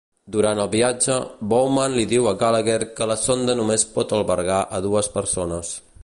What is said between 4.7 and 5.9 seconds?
a dues persones.